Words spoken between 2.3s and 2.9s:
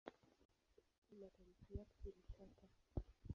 "t".